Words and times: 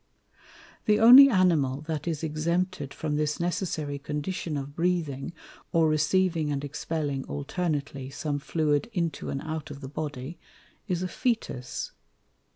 The 0.85 0.99
only 0.99 1.29
Animal 1.29 1.81
that 1.81 2.07
is 2.07 2.23
exempted 2.23 2.91
from 2.91 3.17
this 3.17 3.39
necessary 3.39 3.99
condition 3.99 4.57
of 4.57 4.75
Breathing, 4.75 5.31
or 5.71 5.87
receiving 5.87 6.51
and 6.51 6.63
expelling 6.65 7.23
alternately 7.25 8.09
some 8.09 8.39
Fluid 8.39 8.89
into 8.93 9.29
and 9.29 9.43
out 9.43 9.69
of 9.69 9.79
the 9.79 9.87
Body, 9.87 10.39
is 10.87 11.03
a 11.03 11.07
Fœtus. 11.07 11.91